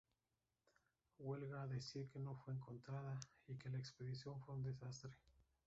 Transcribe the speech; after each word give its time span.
Huelga 1.19 1.67
decir 1.67 2.09
que 2.09 2.17
no 2.17 2.33
fue 2.35 2.55
encontrada 2.55 3.19
y 3.47 3.55
que 3.59 3.69
la 3.69 3.77
expedición 3.77 4.39
fue 4.41 4.55
un 4.55 4.63
desastre. 4.63 5.11